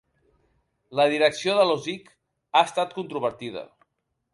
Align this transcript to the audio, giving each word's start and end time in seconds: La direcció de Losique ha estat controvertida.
La 1.01 1.05
direcció 1.11 1.55
de 1.59 1.67
Losique 1.73 2.19
ha 2.63 2.67
estat 2.71 3.01
controvertida. 3.01 3.69